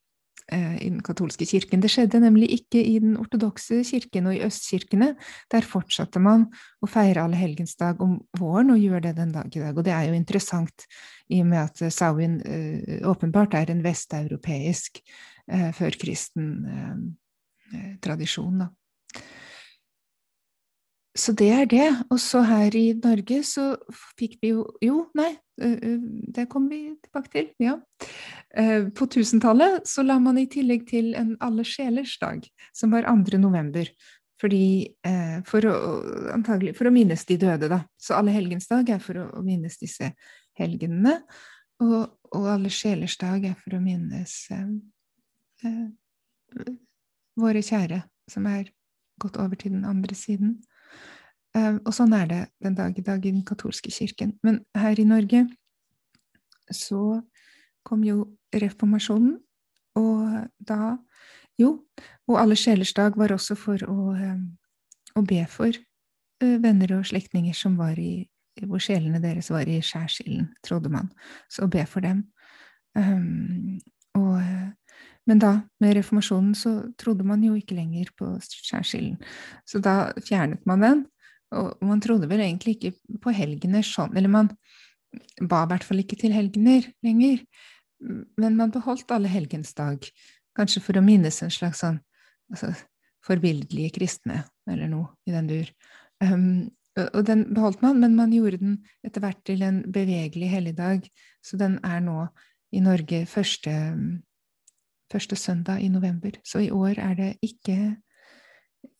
eh, 0.52 0.78
i 0.82 0.88
den 0.88 1.02
katolske 1.06 1.46
kirken. 1.46 1.82
Det 1.82 1.90
skjedde 1.92 2.20
nemlig 2.22 2.48
ikke 2.56 2.80
i 2.82 2.96
den 3.02 3.14
ortodokse 3.20 3.82
kirken 3.86 4.30
og 4.30 4.38
i 4.38 4.42
østkirkene. 4.46 5.12
Der 5.52 5.66
fortsatte 5.66 6.22
man 6.22 6.48
å 6.82 6.90
feire 6.90 7.26
allehelgensdag 7.26 8.02
om 8.02 8.18
våren, 8.38 8.74
og 8.74 8.82
gjør 8.82 9.06
det 9.06 9.16
den 9.20 9.34
dag 9.36 9.50
i 9.50 9.62
dag. 9.62 9.76
Og 9.76 9.86
det 9.86 9.94
er 9.94 10.08
jo 10.10 10.18
interessant, 10.18 10.88
i 11.30 11.42
og 11.42 11.50
med 11.52 11.62
at 11.66 11.94
Sauen 11.94 12.40
eh, 12.46 12.98
åpenbart 13.06 13.54
er 13.58 13.70
en 13.74 13.84
vesteuropeisk 13.86 15.02
eh, 15.02 15.70
førkristen 15.76 16.50
eh, 16.72 16.98
eh, 17.74 17.94
tradisjon. 18.02 18.64
da. 18.64 18.72
Så 21.16 21.32
det 21.32 21.48
er 21.52 21.66
det. 21.70 21.88
Og 22.12 22.20
så 22.20 22.42
her 22.44 22.74
i 22.76 22.90
Norge 23.00 23.40
så 23.46 23.70
fikk 24.18 24.38
vi 24.42 24.52
jo 24.52 24.66
Jo, 24.84 25.06
nei, 25.16 25.32
det 25.56 26.48
kommer 26.52 26.74
vi 26.74 26.96
tilbake 27.06 27.32
til. 27.32 27.48
Ja. 27.62 27.78
På 28.96 29.08
1000-tallet 29.08 29.88
så 29.88 30.04
la 30.04 30.18
man 30.20 30.38
i 30.38 30.46
tillegg 30.52 30.86
til 30.90 31.14
en 31.16 31.34
Alle 31.40 31.64
sjelers 31.64 32.18
dag, 32.20 32.44
som 32.76 32.92
var 32.92 33.08
2. 33.08 33.40
november. 33.40 33.88
Fordi, 34.36 34.92
for 35.48 35.64
å, 35.64 35.76
antagelig, 36.34 36.74
for 36.76 36.90
å 36.90 36.92
minnes 36.92 37.24
de 37.24 37.38
døde, 37.40 37.70
da. 37.72 37.80
Så 37.96 38.18
Alle 38.18 38.34
helgens 38.36 38.68
dag 38.68 38.88
er 38.92 39.00
for 39.00 39.22
å 39.22 39.44
minnes 39.44 39.78
disse 39.80 40.12
helgenene. 40.60 41.22
Og, 41.80 42.12
og 42.36 42.48
Alle 42.52 42.72
sjelers 42.72 43.16
dag 43.20 43.44
er 43.48 43.56
for 43.60 43.76
å 43.76 43.82
minnes 43.84 44.34
eh, 44.52 45.88
våre 47.36 47.62
kjære 47.64 48.02
som 48.30 48.46
er 48.48 48.70
gått 49.20 49.36
over 49.40 49.58
til 49.60 49.76
den 49.76 49.84
andre 49.88 50.16
siden. 50.16 50.58
Ehm, 51.56 51.80
og 51.86 51.94
sånn 51.96 52.14
er 52.16 52.28
det 52.30 52.42
den 52.64 52.76
dag 52.76 52.98
i 52.98 53.04
dag 53.04 53.24
i 53.24 53.32
den 53.32 53.44
katolske 53.46 53.92
kirken. 53.94 54.36
Men 54.46 54.60
her 54.76 54.98
i 55.00 55.08
Norge 55.08 55.46
så 56.74 57.20
kom 57.86 58.02
jo 58.04 58.24
reformasjonen, 58.54 59.38
og 59.96 60.46
da 60.58 60.96
Jo, 61.56 61.86
og 62.28 62.36
Alle 62.36 62.52
sjelers 62.52 62.92
dag 62.92 63.14
var 63.16 63.32
også 63.32 63.54
for 63.56 63.80
å, 63.88 64.12
ehm, 64.12 64.58
å 65.16 65.22
be 65.24 65.38
for 65.48 65.72
eh, 65.72 66.58
venner 66.60 66.98
og 66.98 67.06
slektninger 67.08 67.54
som 67.56 67.78
var 67.78 67.96
i 67.96 68.28
hvor 68.60 68.80
sjelene 68.80 69.22
deres 69.22 69.48
var 69.48 69.64
i 69.64 69.78
skjærsilden, 69.80 70.50
trodde 70.64 70.90
man. 70.92 71.08
Så 71.48 71.64
å 71.64 71.70
be 71.72 71.86
for 71.88 72.04
dem. 72.04 72.26
Um, 72.92 73.78
og, 74.16 74.40
men 75.28 75.40
da, 75.40 75.52
med 75.80 75.96
reformasjonen, 75.96 76.54
så 76.54 76.92
trodde 77.00 77.24
man 77.24 77.44
jo 77.44 77.56
ikke 77.56 77.76
lenger 77.76 78.12
på 78.16 78.34
skjærsilden. 78.44 79.16
Så 79.64 79.80
da 79.80 80.12
fjernet 80.24 80.64
man 80.68 80.84
den, 80.84 81.04
og 81.54 81.84
man 81.84 82.02
trodde 82.02 82.28
vel 82.30 82.42
egentlig 82.42 82.76
ikke 82.76 83.18
på 83.22 83.34
helgener 83.34 83.84
sånn, 83.86 84.16
eller 84.18 84.32
man 84.32 84.50
ba 85.40 85.62
i 85.64 85.70
hvert 85.70 85.86
fall 85.86 86.02
ikke 86.02 86.18
til 86.20 86.34
helgener 86.34 86.88
lenger. 87.06 87.44
Men 88.40 88.58
man 88.58 88.74
beholdt 88.74 89.12
alle 89.14 89.30
helgens 89.30 89.72
dag, 89.76 90.02
kanskje 90.56 90.82
for 90.84 90.98
å 90.98 91.04
minnes 91.04 91.38
en 91.44 91.52
slags 91.52 91.84
sånn 91.84 92.00
altså, 92.52 92.72
forbildelige 93.24 93.94
kristne, 93.96 94.42
eller 94.68 94.90
noe 94.90 95.12
i 95.28 95.34
den 95.34 95.48
dur. 95.50 95.70
Um, 96.20 96.68
og 96.96 97.22
den 97.28 97.44
beholdt 97.52 97.82
man, 97.84 98.00
men 98.00 98.16
man 98.16 98.32
gjorde 98.32 98.60
den 98.62 98.76
etter 99.04 99.22
hvert 99.22 99.42
til 99.46 99.62
en 99.66 99.82
bevegelig 99.92 100.48
helligdag, 100.48 101.08
så 101.44 101.58
den 101.60 101.76
er 101.84 102.00
nå 102.04 102.24
i 102.74 102.80
Norge 102.82 103.22
første, 103.30 103.72
første 105.12 105.36
søndag 105.38 105.84
i 105.84 105.90
november. 105.92 106.38
Så 106.44 106.64
i 106.64 106.72
år 106.72 106.98
er 106.98 107.14
det 107.20 107.30
ikke 107.44 107.96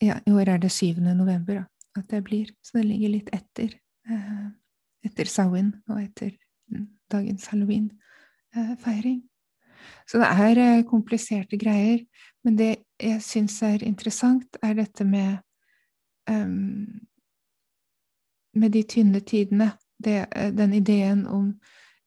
Ja, 0.03 0.17
i 0.27 0.33
år 0.35 0.49
er 0.51 0.59
det 0.59 0.73
7. 0.75 0.99
november, 1.15 1.61
da 1.61 1.76
at 2.01 2.09
det 2.11 2.23
blir. 2.27 2.51
Så 2.63 2.79
det 2.79 2.87
ligger 2.89 3.15
litt 3.15 3.31
etter, 3.35 3.79
eh, 4.11 4.47
etter 5.07 5.31
Samhain 5.31 5.75
og 5.89 6.03
etter 6.03 6.35
dagens 7.13 7.47
halloween-feiring. 7.53 9.23
Så 10.07 10.21
det 10.23 10.29
er 10.31 10.61
eh, 10.63 10.85
kompliserte 10.89 11.59
greier. 11.61 12.03
Men 12.45 12.59
det 12.59 12.73
jeg 13.03 13.23
syns 13.25 13.59
er 13.67 13.85
interessant, 13.85 14.59
er 14.63 14.77
dette 14.79 15.05
med 15.05 15.39
um, 16.31 17.01
Med 18.57 18.73
de 18.73 18.83
tynne 18.89 19.21
tidene. 19.21 19.75
Det, 20.03 20.29
eh, 20.33 20.53
den 20.53 20.73
ideen 20.73 21.27
om 21.27 21.51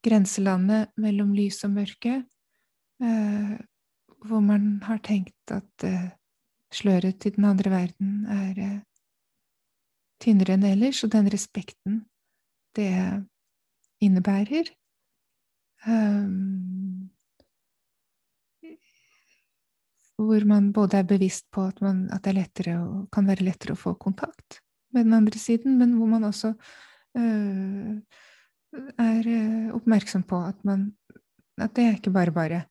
grenselandet 0.03 0.89
mellom 0.97 1.33
lys 1.33 1.63
og 1.63 1.75
mørke. 1.75 2.23
Uh, 2.99 3.55
hvor 4.27 4.41
man 4.43 4.81
har 4.83 4.97
tenkt 4.99 5.51
at 5.55 5.85
uh, 5.85 6.09
sløret 6.73 7.19
til 7.21 7.37
den 7.37 7.45
andre 7.47 7.71
verden 7.71 8.25
er 8.27 8.57
uh, 8.59 8.79
tynnere 10.19 10.55
enn 10.55 10.67
ellers, 10.67 11.03
og 11.05 11.13
den 11.13 11.29
respekten 11.31 12.03
det 12.77 12.91
innebærer. 14.03 14.69
Um, 15.87 17.09
hvor 20.19 20.43
man 20.47 20.73
både 20.75 20.99
er 20.99 21.07
bevisst 21.07 21.47
på 21.51 21.63
at, 21.69 21.79
man, 21.81 22.09
at 22.11 22.25
det 22.25 22.35
lettere, 22.35 22.75
kan 23.13 23.27
være 23.27 23.45
lettere 23.47 23.75
å 23.75 23.79
få 23.79 23.95
kontakt 23.95 24.59
med 24.93 25.07
den 25.07 25.15
andre 25.15 25.39
siden, 25.39 25.77
men 25.79 25.95
hvor 25.95 26.09
man 26.11 26.27
også 26.27 26.51
uh, 26.51 27.93
er 28.99 29.29
uh, 29.29 29.69
oppmerksom 29.77 30.25
på 30.27 30.41
at, 30.49 30.59
man, 30.67 30.89
at 31.61 31.75
det 31.77 31.85
er 31.85 31.97
ikke 31.97 32.15
bare 32.15 32.35
bare. 32.35 32.65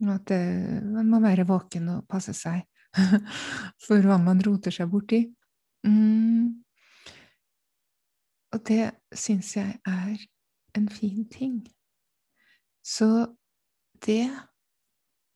At 0.00 0.28
det, 0.28 0.40
man 0.84 1.08
må 1.12 1.20
være 1.20 1.48
våken 1.48 1.88
og 1.96 2.06
passe 2.08 2.32
seg 2.36 2.62
for 3.86 4.04
hva 4.04 4.16
man 4.20 4.40
roter 4.44 4.74
seg 4.74 4.88
borti. 4.92 5.24
Mm. 5.86 6.59
Og 8.52 8.62
det 8.66 8.90
syns 9.14 9.54
jeg 9.56 9.78
er 9.86 10.26
en 10.76 10.88
fin 10.88 11.24
ting. 11.30 11.62
Så 12.84 13.26
det 14.06 14.26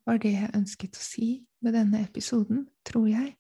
var 0.07 0.18
det 0.18 0.35
jeg 0.35 0.55
ønsket 0.57 0.98
å 0.98 1.05
si 1.05 1.29
med 1.64 1.77
denne 1.77 2.03
episoden, 2.05 2.66
tror 2.87 3.09
jeg. 3.09 3.35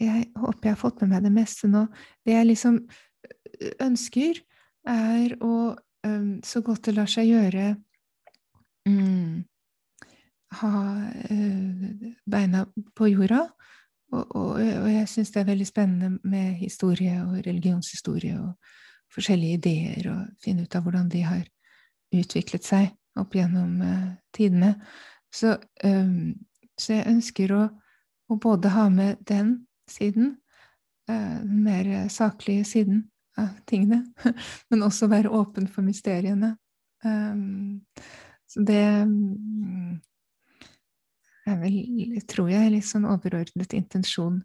Jeg 0.00 0.30
håper 0.36 0.70
jeg 0.70 0.76
har 0.76 0.80
fått 0.80 1.02
med 1.02 1.12
meg 1.12 1.26
det 1.26 1.32
meste 1.34 1.68
nå. 1.68 1.84
Det 2.24 2.32
jeg 2.32 2.48
liksom 2.48 2.80
ønsker, 3.84 4.40
er 4.88 5.34
å 5.44 5.74
så 6.42 6.62
godt 6.64 6.86
det 6.88 6.94
lar 6.96 7.08
seg 7.10 7.28
gjøre 7.28 7.74
mm, 8.88 9.42
ha 10.60 10.70
beina 12.24 12.64
på 12.96 13.10
jorda. 13.12 13.42
Og, 14.10 14.24
og, 14.34 14.54
og 14.58 14.88
jeg 14.90 15.08
syns 15.12 15.30
det 15.30 15.42
er 15.42 15.50
veldig 15.52 15.66
spennende 15.68 16.08
med 16.26 16.56
historie 16.58 17.20
og 17.22 17.36
religionshistorie 17.46 18.40
og 18.40 18.56
forskjellige 19.14 19.58
ideer 19.60 20.10
og 20.12 20.26
finne 20.42 20.66
ut 20.66 20.76
av 20.76 20.84
hvordan 20.86 21.08
de 21.12 21.22
har 21.26 21.44
utviklet 22.14 22.66
seg 22.66 22.90
opp 23.18 23.34
gjennom 23.34 23.80
uh, 23.82 24.10
tidene. 24.34 24.74
Så, 25.34 25.56
um, 25.84 26.34
så, 26.78 26.96
jeg 26.96 27.10
ønsker 27.10 27.54
å, 27.54 27.64
å, 28.30 28.38
både 28.40 28.72
ha 28.74 28.88
med 28.92 29.22
den 29.28 29.54
siden, 29.90 30.36
uh, 31.10 31.38
den 31.42 31.62
mer 31.66 31.90
saklige 32.12 32.66
siden 32.68 33.04
av 33.38 33.52
tingene, 33.70 34.04
men 34.70 34.86
også 34.86 35.10
være 35.10 35.32
åpen 35.34 35.68
for 35.70 35.86
mysteriene. 35.86 36.54
Um, 37.04 37.82
så 38.50 38.62
det 38.66 38.82
um, 39.06 39.98
er 41.46 41.60
vel, 41.60 42.18
tror 42.30 42.50
jeg, 42.52 42.74
litt 42.74 42.88
sånn 42.88 43.08
overordnet 43.08 43.74
intensjon 43.78 44.40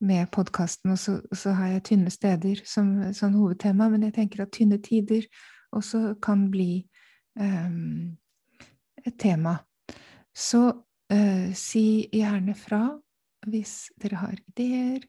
med 0.00 0.26
podkasten, 0.30 0.90
og 0.90 0.98
så, 0.98 1.18
så, 1.32 1.52
har 1.58 1.72
jeg 1.72 1.84
tynne 1.90 2.10
steder 2.10 2.62
som 2.66 2.90
sånn 3.14 3.36
hovedtema, 3.38 3.88
men 3.90 4.06
jeg 4.06 4.14
tenker 4.18 4.44
at 4.44 4.52
tynne 4.54 4.78
tider 4.82 5.26
også 5.74 6.14
kan 6.22 6.46
bli 6.52 6.86
um, 7.40 8.16
et 9.04 9.16
tema. 9.18 9.58
Så 10.36 10.62
uh, 10.70 11.48
si 11.54 12.08
gjerne 12.14 12.54
fra 12.58 12.82
hvis 13.48 13.88
dere 14.00 14.20
har 14.22 14.38
ideer 14.52 15.04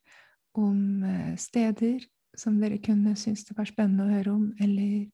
om 0.58 1.04
uh, 1.06 1.36
steder 1.38 2.02
som 2.38 2.60
dere 2.62 2.80
kunne 2.82 3.16
synes 3.20 3.46
det 3.48 3.58
var 3.58 3.70
spennende 3.70 4.06
å 4.06 4.14
høre 4.14 4.36
om, 4.36 4.52
eller 4.62 5.06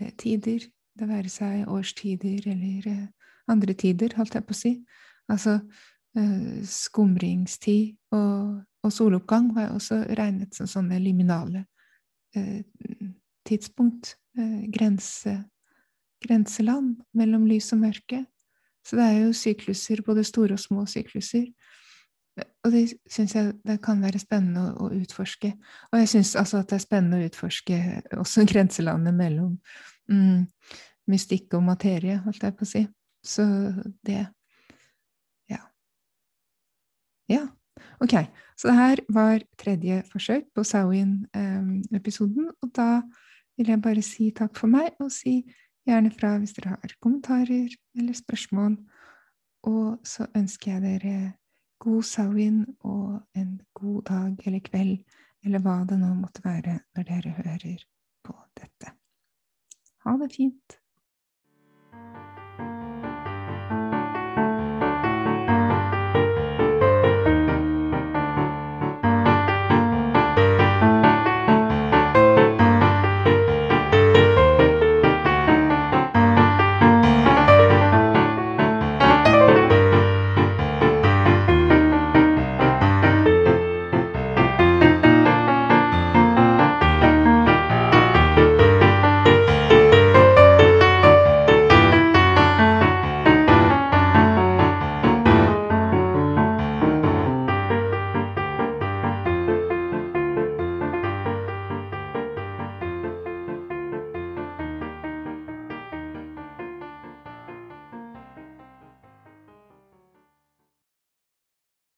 uh, 0.00 0.10
tider, 0.18 0.66
det 0.96 1.10
være 1.10 1.30
seg 1.30 1.68
årstider 1.68 2.48
eller 2.50 3.06
andre 3.46 3.74
tider, 3.76 4.16
holdt 4.16 4.34
jeg 4.34 4.46
på 4.46 4.56
å 4.56 4.58
si. 4.64 4.78
Altså 5.28 5.60
skumringstid 6.64 7.98
og 8.16 8.62
og 8.86 8.94
soloppgang 8.94 9.50
var 9.56 9.74
også 9.74 10.02
regnet 10.18 10.54
som 10.56 10.68
sånne 10.70 10.98
liminale 11.02 11.64
eh, 12.36 12.62
tidspunkt. 13.46 14.14
Eh, 14.38 14.66
grense, 14.70 15.36
grenseland 16.22 16.96
mellom 17.16 17.46
lys 17.48 17.72
og 17.72 17.82
mørke. 17.86 18.24
Så 18.86 18.98
det 18.98 19.06
er 19.06 19.18
jo 19.24 19.32
sykluser, 19.34 20.02
både 20.06 20.24
store 20.24 20.54
og 20.54 20.60
små 20.60 20.86
sykluser. 20.86 21.46
og 22.64 22.72
det 22.72 22.98
syns 23.08 23.34
jeg 23.34 23.52
det 23.64 23.78
kan 23.82 24.02
være 24.02 24.18
spennende 24.20 24.60
å, 24.74 24.86
å 24.86 24.90
utforske. 24.92 25.54
Og 25.92 25.98
jeg 25.98 26.08
syns 26.08 26.34
altså 26.36 26.60
at 26.60 26.68
det 26.68 26.76
er 26.76 26.84
spennende 26.84 27.18
å 27.18 27.26
utforske 27.30 27.78
også 28.12 28.44
grenselandet 28.50 29.14
mellom 29.14 29.56
mm, 30.12 30.44
mystikk 31.08 31.56
og 31.56 31.64
materie, 31.64 32.18
holdt 32.26 32.44
jeg 32.44 32.56
på 32.58 32.66
å 32.66 32.72
si. 32.74 32.86
Så 33.24 33.46
det 34.06 34.26
Ja. 35.48 35.62
Ja. 37.28 37.55
Ok. 38.00 38.14
Så 38.56 38.68
det 38.68 38.76
her 38.76 39.02
var 39.12 39.42
tredje 39.58 40.02
forsøk 40.12 40.42
på 40.54 40.64
Sawin-episoden, 40.64 42.50
og 42.62 42.70
da 42.76 43.02
vil 43.56 43.68
jeg 43.68 43.82
bare 43.82 44.02
si 44.02 44.30
takk 44.36 44.56
for 44.56 44.70
meg, 44.72 44.94
og 45.00 45.12
si 45.12 45.42
gjerne 45.86 46.10
fra 46.10 46.36
hvis 46.38 46.54
dere 46.56 46.76
har 46.76 46.94
kommentarer 47.00 47.68
eller 47.96 48.16
spørsmål. 48.16 48.76
Og 49.66 49.98
så 50.04 50.26
ønsker 50.36 50.72
jeg 50.72 50.82
dere 50.82 51.32
god 51.80 52.02
Sawin 52.02 52.64
og 52.80 53.20
en 53.36 53.60
god 53.74 54.02
dag 54.02 54.46
eller 54.46 54.60
kveld, 54.64 54.98
eller 55.44 55.62
hva 55.62 55.82
det 55.88 55.98
nå 56.00 56.14
måtte 56.14 56.44
være 56.44 56.78
når 56.96 57.08
dere 57.10 57.36
hører 57.38 57.84
på 58.24 58.34
dette. 58.56 58.92
Ha 60.06 60.16
det 60.22 60.32
fint. 60.34 60.78